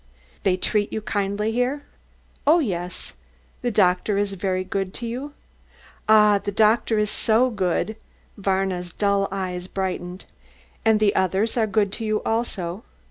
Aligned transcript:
"They 0.41 0.57
treat 0.57 0.91
you 0.91 0.99
kindly 0.99 1.51
here?" 1.51 1.83
"Oh, 2.47 2.57
yes." 2.57 3.13
"The 3.61 3.69
doctor 3.69 4.17
is 4.17 4.33
very 4.33 4.63
good 4.63 4.95
to 4.95 5.05
you?" 5.05 5.33
"Ah, 6.09 6.39
the 6.43 6.51
doctor 6.51 6.97
is 6.97 7.11
so 7.11 7.51
good!" 7.51 7.95
Varna's 8.35 8.91
dull 8.93 9.27
eyes 9.31 9.67
brightened. 9.67 10.25
"And 10.83 10.99
the 10.99 11.13
others 11.15 11.55
are 11.55 11.67
good 11.67 11.91
to 11.91 12.03
you 12.03 12.23
also?" 12.23 12.83